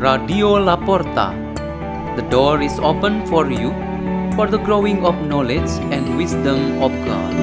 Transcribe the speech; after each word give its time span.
Radio 0.00 0.56
La 0.56 0.76
Porta. 0.76 1.26
The 2.16 2.22
door 2.30 2.62
is 2.62 2.78
open 2.78 3.26
for 3.26 3.50
you 3.50 3.68
for 4.34 4.46
the 4.46 4.56
growing 4.56 5.04
of 5.04 5.14
knowledge 5.26 5.68
and 5.92 6.16
wisdom 6.16 6.80
of 6.82 6.90
God. 7.04 7.34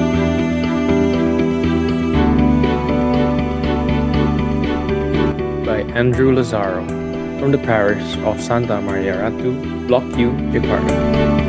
by 5.67 5.81
Andrew 5.93 6.33
Lazaro 6.33 6.81
from 7.37 7.51
the 7.51 7.59
parish 7.59 8.17
of 8.25 8.41
Santa 8.41 8.81
Maria 8.81 9.17
Ratu, 9.21 9.53
Block 9.87 10.01
Q, 10.15 10.31
Jakarta. 10.49 11.46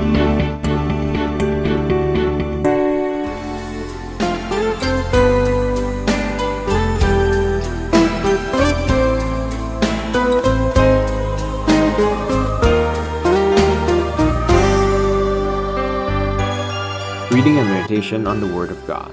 Meditation 17.88 18.26
on 18.26 18.38
the 18.38 18.46
Word 18.54 18.70
of 18.70 18.86
God. 18.86 19.10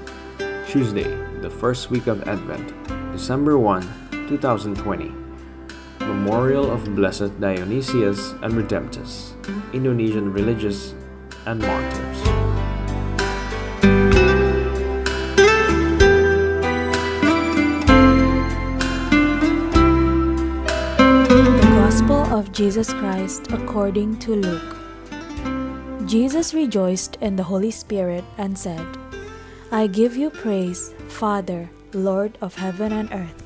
Tuesday, 0.68 1.08
the 1.40 1.48
first 1.48 1.88
week 1.88 2.06
of 2.08 2.28
Advent, 2.28 2.74
December 3.10 3.56
1, 3.56 3.80
2020. 4.28 5.14
Memorial 6.00 6.70
of 6.70 6.84
Blessed 6.94 7.40
Dionysius 7.40 8.32
and 8.42 8.52
Redemptus, 8.52 9.32
Indonesian 9.72 10.30
religious 10.30 10.92
and 11.46 11.62
martyrs. 11.62 12.22
The 21.32 21.70
Gospel 21.80 22.26
of 22.30 22.52
Jesus 22.52 22.92
Christ 22.92 23.50
according 23.52 24.18
to 24.18 24.36
Luke. 24.36 24.85
Jesus 26.06 26.54
rejoiced 26.54 27.16
in 27.20 27.34
the 27.34 27.42
Holy 27.42 27.72
Spirit 27.72 28.24
and 28.38 28.56
said, 28.56 28.86
I 29.72 29.88
give 29.88 30.16
you 30.16 30.30
praise, 30.30 30.94
Father, 31.08 31.68
Lord 31.92 32.38
of 32.40 32.54
heaven 32.54 32.92
and 32.92 33.12
earth. 33.12 33.42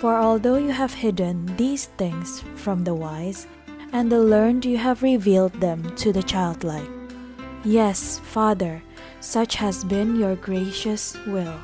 For 0.00 0.16
although 0.16 0.58
you 0.58 0.72
have 0.72 0.92
hidden 0.92 1.46
these 1.56 1.86
things 1.96 2.42
from 2.56 2.82
the 2.82 2.94
wise 2.94 3.46
and 3.92 4.10
the 4.10 4.18
learned, 4.18 4.64
you 4.64 4.78
have 4.78 5.02
revealed 5.02 5.54
them 5.60 5.94
to 5.96 6.12
the 6.12 6.22
childlike. 6.22 6.90
Yes, 7.64 8.18
Father, 8.18 8.82
such 9.20 9.54
has 9.54 9.84
been 9.84 10.16
your 10.16 10.36
gracious 10.36 11.16
will. 11.26 11.54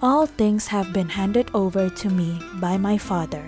All 0.00 0.26
things 0.26 0.66
have 0.66 0.92
been 0.92 1.08
handed 1.08 1.50
over 1.54 1.88
to 1.90 2.10
me 2.10 2.40
by 2.54 2.76
my 2.76 2.98
Father. 2.98 3.44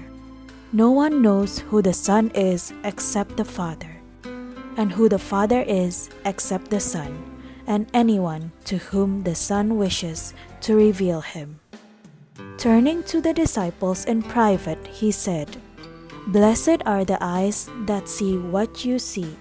No 0.72 0.91
one 0.91 1.22
knows 1.22 1.61
who 1.61 1.83
the 1.83 1.94
Son 1.94 2.31
is 2.34 2.72
except 2.84 3.36
the 3.36 3.44
Father, 3.44 3.98
and 4.79 4.93
who 4.93 5.09
the 5.09 5.19
Father 5.19 5.61
is 5.62 6.09
except 6.25 6.71
the 6.71 6.81
Son, 6.81 7.19
and 7.67 7.91
anyone 7.93 8.53
to 8.65 8.79
whom 8.79 9.25
the 9.25 9.34
Son 9.34 9.77
wishes 9.77 10.33
to 10.62 10.77
reveal 10.77 11.21
him. 11.21 11.59
Turning 12.57 13.03
to 13.03 13.21
the 13.21 13.34
disciples 13.34 14.05
in 14.06 14.23
private, 14.23 14.87
he 14.87 15.11
said, 15.11 15.59
Blessed 16.29 16.79
are 16.87 17.05
the 17.05 17.19
eyes 17.21 17.69
that 17.87 18.09
see 18.09 18.39
what 18.39 18.84
you 18.84 18.99
see. 18.99 19.37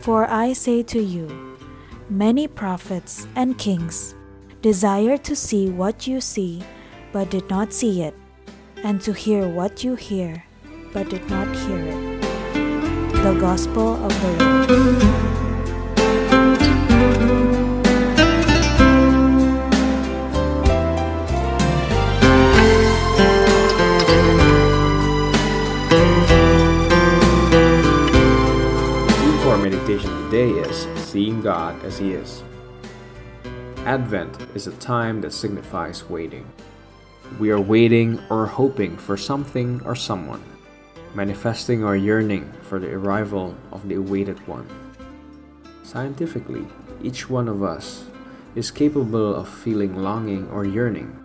For 0.00 0.28
I 0.28 0.52
say 0.52 0.82
to 0.84 1.00
you, 1.00 1.56
many 2.10 2.48
prophets 2.48 3.26
and 3.36 3.56
kings 3.58 4.14
desired 4.62 5.22
to 5.24 5.36
see 5.36 5.70
what 5.70 6.06
you 6.06 6.20
see, 6.20 6.62
but 7.12 7.30
did 7.30 7.48
not 7.48 7.72
see 7.72 8.02
it, 8.02 8.14
and 8.82 9.00
to 9.02 9.12
hear 9.12 9.46
what 9.46 9.84
you 9.84 9.94
hear, 9.94 10.42
but 10.92 11.08
did 11.08 11.28
not 11.30 11.54
hear 11.54 11.78
it. 11.78 12.15
The 13.26 13.34
Gospel 13.40 13.94
of 14.06 14.20
the 14.20 14.28
Lord. 14.44 15.16
today 30.30 30.50
is 30.50 30.86
Seeing 31.00 31.40
God 31.40 31.84
as 31.84 31.98
He 31.98 32.12
is. 32.12 32.44
Advent 33.78 34.36
is 34.54 34.68
a 34.68 34.72
time 34.74 35.20
that 35.22 35.32
signifies 35.32 36.08
waiting. 36.08 36.46
We 37.40 37.50
are 37.50 37.60
waiting 37.60 38.20
or 38.30 38.46
hoping 38.46 38.96
for 38.96 39.16
something 39.16 39.82
or 39.84 39.96
someone, 39.96 40.44
manifesting 41.16 41.82
our 41.82 41.96
yearning 41.96 42.52
for 42.60 42.78
the 42.78 42.92
arrival 42.92 43.56
of 43.72 43.88
the 43.88 43.94
awaited 43.94 44.38
one. 44.46 44.68
Scientifically, 45.82 46.66
each 47.02 47.30
one 47.30 47.48
of 47.48 47.62
us 47.62 48.04
is 48.54 48.70
capable 48.70 49.34
of 49.34 49.48
feeling 49.48 49.96
longing 49.96 50.46
or 50.50 50.66
yearning. 50.66 51.18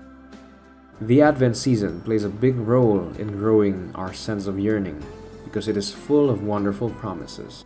The 1.01 1.21
Advent 1.21 1.57
season 1.57 1.99
plays 2.01 2.23
a 2.23 2.29
big 2.29 2.55
role 2.55 3.11
in 3.19 3.37
growing 3.37 3.91
our 3.93 4.13
sense 4.13 4.47
of 4.47 4.57
yearning 4.57 5.03
because 5.43 5.67
it 5.67 5.75
is 5.75 5.91
full 5.91 6.29
of 6.29 6.41
wonderful 6.41 6.91
promises. 6.91 7.65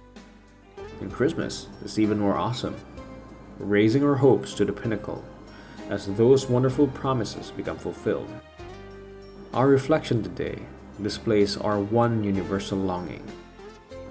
And 1.01 1.13
Christmas 1.13 1.67
is 1.83 1.99
even 1.99 2.17
more 2.17 2.37
awesome, 2.37 2.75
raising 3.59 4.03
our 4.03 4.15
hopes 4.15 4.55
to 4.55 4.65
the 4.65 4.73
pinnacle 4.73 5.23
as 5.91 6.07
those 6.07 6.49
wonderful 6.49 6.87
promises 6.87 7.51
become 7.51 7.77
fulfilled. 7.77 8.31
Our 9.53 9.67
reflection 9.67 10.23
today 10.23 10.63
displays 11.01 11.57
our 11.57 11.79
one 11.79 12.23
universal 12.23 12.77
longing, 12.77 13.23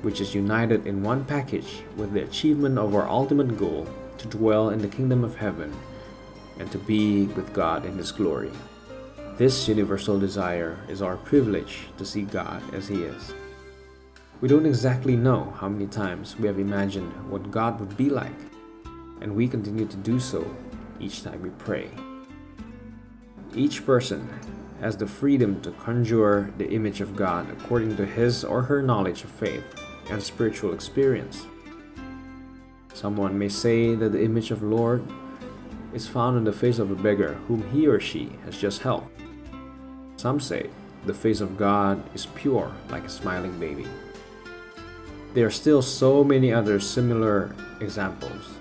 which 0.02 0.20
is 0.20 0.34
united 0.34 0.86
in 0.86 1.02
one 1.02 1.24
package 1.24 1.82
with 1.96 2.12
the 2.12 2.22
achievement 2.22 2.78
of 2.78 2.94
our 2.94 3.08
ultimate 3.08 3.56
goal 3.56 3.88
to 4.18 4.28
dwell 4.28 4.70
in 4.70 4.78
the 4.78 4.88
kingdom 4.88 5.24
of 5.24 5.36
heaven 5.36 5.74
and 6.58 6.70
to 6.70 6.78
be 6.78 7.24
with 7.26 7.52
God 7.52 7.84
in 7.84 7.96
His 7.96 8.12
glory. 8.12 8.52
This 9.36 9.66
universal 9.66 10.18
desire 10.18 10.78
is 10.88 11.02
our 11.02 11.16
privilege 11.16 11.88
to 11.98 12.04
see 12.04 12.22
God 12.22 12.62
as 12.74 12.86
He 12.86 13.02
is. 13.02 13.34
We 14.40 14.48
don't 14.48 14.66
exactly 14.66 15.16
know 15.16 15.54
how 15.58 15.68
many 15.68 15.86
times 15.86 16.36
we 16.38 16.46
have 16.46 16.58
imagined 16.58 17.12
what 17.30 17.50
God 17.50 17.80
would 17.80 17.96
be 17.96 18.10
like, 18.10 18.38
and 19.20 19.34
we 19.34 19.48
continue 19.48 19.86
to 19.86 19.96
do 19.96 20.20
so 20.20 20.44
each 21.00 21.22
time 21.22 21.42
we 21.42 21.50
pray. 21.50 21.90
Each 23.54 23.84
person 23.86 24.28
has 24.80 24.96
the 24.96 25.06
freedom 25.06 25.60
to 25.62 25.70
conjure 25.72 26.52
the 26.58 26.70
image 26.70 27.00
of 27.00 27.16
God 27.16 27.50
according 27.50 27.96
to 27.96 28.06
his 28.06 28.44
or 28.44 28.62
her 28.62 28.82
knowledge 28.82 29.24
of 29.24 29.30
faith 29.30 29.64
and 30.10 30.22
spiritual 30.22 30.74
experience. 30.74 31.46
Someone 32.92 33.38
may 33.38 33.48
say 33.48 33.94
that 33.94 34.10
the 34.10 34.22
image 34.22 34.50
of 34.50 34.62
Lord 34.62 35.02
is 35.92 36.08
found 36.08 36.36
in 36.36 36.44
the 36.44 36.52
face 36.52 36.78
of 36.78 36.90
a 36.90 36.94
beggar 36.94 37.34
whom 37.48 37.68
he 37.70 37.86
or 37.86 38.00
she 38.00 38.32
has 38.44 38.56
just 38.56 38.82
helped. 38.82 39.20
Some 40.16 40.40
say 40.40 40.70
the 41.06 41.14
face 41.14 41.40
of 41.40 41.56
God 41.56 42.02
is 42.14 42.26
pure 42.26 42.72
like 42.90 43.04
a 43.04 43.08
smiling 43.08 43.58
baby. 43.58 43.86
There 45.34 45.46
are 45.46 45.50
still 45.50 45.82
so 45.82 46.22
many 46.22 46.52
other 46.52 46.78
similar 46.80 47.54
examples. 47.80 48.54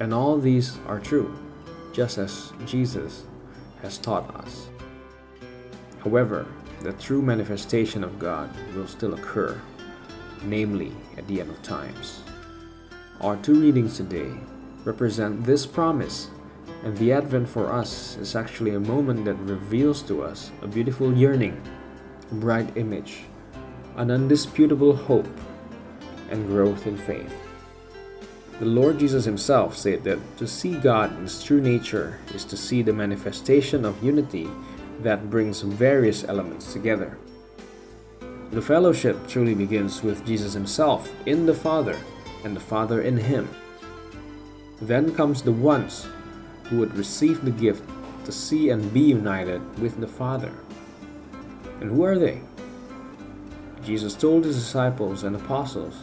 And 0.00 0.14
all 0.14 0.38
these 0.38 0.78
are 0.86 1.00
true, 1.00 1.36
just 1.92 2.18
as 2.18 2.52
Jesus 2.64 3.24
has 3.82 3.98
taught 3.98 4.34
us. 4.36 4.68
However, 6.08 6.46
the 6.80 6.94
true 6.94 7.20
manifestation 7.20 8.02
of 8.02 8.18
God 8.18 8.48
will 8.74 8.86
still 8.86 9.12
occur, 9.12 9.60
namely 10.42 10.90
at 11.18 11.26
the 11.26 11.38
end 11.38 11.50
of 11.50 11.62
times. 11.62 12.22
Our 13.20 13.36
two 13.36 13.60
readings 13.60 13.98
today 13.98 14.32
represent 14.84 15.44
this 15.44 15.66
promise, 15.66 16.30
and 16.82 16.96
the 16.96 17.12
Advent 17.12 17.46
for 17.46 17.70
us 17.70 18.16
is 18.16 18.34
actually 18.34 18.74
a 18.74 18.80
moment 18.80 19.26
that 19.26 19.34
reveals 19.34 20.00
to 20.04 20.22
us 20.22 20.50
a 20.62 20.66
beautiful 20.66 21.12
yearning, 21.14 21.60
a 22.32 22.34
bright 22.36 22.74
image, 22.78 23.24
an 23.96 24.10
undisputable 24.10 24.96
hope, 24.96 25.28
and 26.30 26.46
growth 26.46 26.86
in 26.86 26.96
faith. 26.96 27.34
The 28.60 28.64
Lord 28.64 28.98
Jesus 28.98 29.26
Himself 29.26 29.76
said 29.76 30.04
that 30.04 30.38
to 30.38 30.46
see 30.46 30.72
God 30.80 31.14
in 31.18 31.24
His 31.24 31.44
true 31.44 31.60
nature 31.60 32.18
is 32.34 32.46
to 32.46 32.56
see 32.56 32.80
the 32.80 32.94
manifestation 32.94 33.84
of 33.84 34.02
unity 34.02 34.48
that 35.00 35.30
brings 35.30 35.60
various 35.62 36.24
elements 36.24 36.72
together. 36.72 37.18
The 38.50 38.62
fellowship 38.62 39.28
truly 39.28 39.54
begins 39.54 40.02
with 40.02 40.24
Jesus 40.26 40.54
Himself 40.54 41.10
in 41.26 41.46
the 41.46 41.54
Father 41.54 41.98
and 42.44 42.56
the 42.56 42.60
Father 42.60 43.02
in 43.02 43.16
Him. 43.16 43.48
Then 44.80 45.14
comes 45.14 45.42
the 45.42 45.52
ones 45.52 46.06
who 46.64 46.78
would 46.78 46.96
receive 46.96 47.44
the 47.44 47.50
gift 47.50 47.82
to 48.24 48.32
see 48.32 48.70
and 48.70 48.92
be 48.92 49.00
united 49.00 49.60
with 49.78 50.00
the 50.00 50.08
Father. 50.08 50.52
And 51.80 51.90
who 51.90 52.04
are 52.04 52.18
they? 52.18 52.40
Jesus 53.84 54.14
told 54.14 54.44
His 54.44 54.56
disciples 54.56 55.24
and 55.24 55.36
apostles 55.36 55.96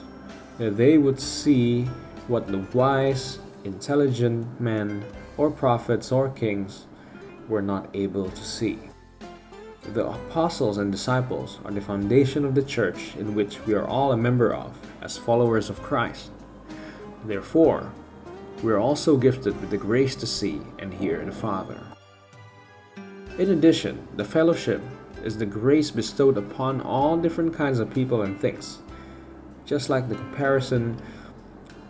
that 0.57 0.77
they 0.77 0.97
would 0.97 1.19
see 1.19 1.83
what 2.27 2.47
the 2.47 2.59
wise, 2.73 3.39
intelligent 3.63 4.59
men 4.61 5.03
or 5.37 5.51
prophets 5.51 6.11
or 6.11 6.29
kings 6.29 6.85
were 7.47 7.61
not 7.61 7.89
able 7.93 8.29
to 8.29 8.43
see. 8.43 8.79
The 9.93 10.07
apostles 10.07 10.79
and 10.79 10.91
disciples 10.91 11.59
are 11.63 11.71
the 11.71 11.81
foundation 11.81 12.43
of 12.43 12.55
the 12.55 12.63
church 12.63 13.15
in 13.17 13.35
which 13.35 13.63
we 13.65 13.73
are 13.75 13.87
all 13.87 14.11
a 14.11 14.17
member 14.17 14.53
of 14.53 14.75
as 15.01 15.17
followers 15.17 15.69
of 15.69 15.81
Christ. 15.83 16.31
Therefore, 17.25 17.91
we 18.63 18.71
are 18.71 18.79
also 18.79 19.15
gifted 19.15 19.59
with 19.61 19.69
the 19.69 19.77
grace 19.77 20.15
to 20.15 20.25
see 20.25 20.61
and 20.79 20.93
hear 20.93 21.23
the 21.23 21.31
Father. 21.31 21.79
In 23.37 23.51
addition, 23.51 24.07
the 24.15 24.25
fellowship 24.25 24.81
is 25.23 25.37
the 25.37 25.45
grace 25.45 25.91
bestowed 25.91 26.37
upon 26.37 26.81
all 26.81 27.17
different 27.17 27.53
kinds 27.53 27.79
of 27.79 27.93
people 27.93 28.21
and 28.21 28.39
things, 28.39 28.79
just 29.65 29.89
like 29.89 30.07
the 30.07 30.15
comparison 30.15 30.99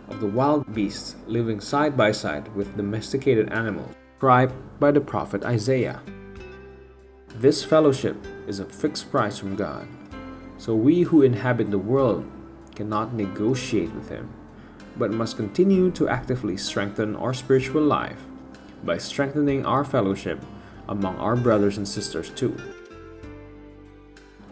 of 0.08 0.20
the 0.20 0.26
wild 0.26 0.74
beasts 0.74 1.16
living 1.26 1.60
side 1.60 1.96
by 1.96 2.12
side 2.12 2.54
with 2.54 2.76
domesticated 2.76 3.50
animals, 3.52 3.94
described 4.16 4.54
by 4.80 4.90
the 4.90 5.00
prophet 5.00 5.44
Isaiah. 5.44 6.00
This 7.34 7.62
fellowship 7.62 8.16
is 8.48 8.60
a 8.60 8.64
fixed 8.64 9.10
price 9.10 9.36
from 9.36 9.56
God, 9.56 9.86
so 10.56 10.74
we 10.74 11.02
who 11.02 11.20
inhabit 11.20 11.70
the 11.70 11.76
world 11.78 12.24
cannot 12.74 13.12
negotiate 13.12 13.92
with 13.92 14.08
Him, 14.08 14.32
but 14.96 15.10
must 15.10 15.36
continue 15.36 15.90
to 15.90 16.08
actively 16.08 16.56
strengthen 16.56 17.14
our 17.16 17.34
spiritual 17.34 17.82
life 17.82 18.24
by 18.84 18.96
strengthening 18.96 19.66
our 19.66 19.84
fellowship 19.84 20.42
among 20.88 21.18
our 21.18 21.36
brothers 21.36 21.76
and 21.76 21.86
sisters 21.86 22.30
too. 22.30 22.56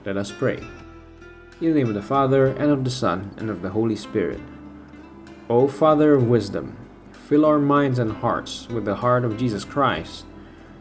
Let 0.04 0.18
us 0.18 0.30
pray. 0.30 0.60
In 1.62 1.72
the 1.72 1.80
name 1.80 1.88
of 1.88 1.94
the 1.94 2.02
Father, 2.02 2.48
and 2.48 2.70
of 2.70 2.84
the 2.84 2.90
Son, 2.90 3.32
and 3.38 3.48
of 3.48 3.62
the 3.62 3.70
Holy 3.70 3.96
Spirit. 3.96 4.40
O 5.48 5.68
Father 5.68 6.12
of 6.12 6.28
wisdom, 6.28 6.76
fill 7.24 7.44
our 7.44 7.58
minds 7.58 7.98
and 7.98 8.12
hearts 8.12 8.68
with 8.68 8.84
the 8.84 8.94
heart 8.94 9.24
of 9.24 9.38
Jesus 9.38 9.64
Christ 9.64 10.26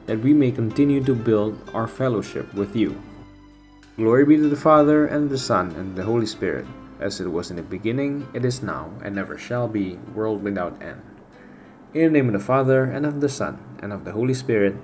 that 0.05 0.19
we 0.19 0.33
may 0.33 0.51
continue 0.51 1.03
to 1.03 1.15
build 1.15 1.57
our 1.73 1.87
fellowship 1.87 2.53
with 2.53 2.75
you. 2.75 3.01
Glory 3.95 4.25
be 4.25 4.37
to 4.37 4.49
the 4.49 4.55
Father, 4.55 5.05
and 5.05 5.29
the 5.29 5.37
Son, 5.37 5.71
and 5.77 5.95
the 5.95 6.03
Holy 6.03 6.25
Spirit, 6.25 6.65
as 6.99 7.21
it 7.21 7.27
was 7.27 7.51
in 7.51 7.55
the 7.55 7.63
beginning, 7.63 8.27
it 8.33 8.43
is 8.43 8.63
now, 8.63 8.91
and 9.03 9.17
ever 9.17 9.37
shall 9.37 9.67
be, 9.67 9.95
world 10.13 10.43
without 10.43 10.81
end. 10.81 11.01
In 11.93 12.11
the 12.11 12.19
name 12.19 12.27
of 12.27 12.33
the 12.33 12.43
Father, 12.43 12.83
and 12.83 13.05
of 13.05 13.21
the 13.21 13.29
Son, 13.29 13.59
and 13.79 13.93
of 13.93 14.03
the 14.03 14.11
Holy 14.11 14.33
Spirit. 14.33 14.75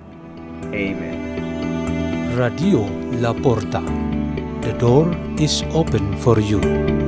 Amen. 0.72 2.36
Radio 2.38 2.86
La 3.20 3.34
Porta. 3.34 3.82
The 4.62 4.72
door 4.78 5.12
is 5.38 5.62
open 5.74 6.16
for 6.18 6.38
you. 6.38 6.99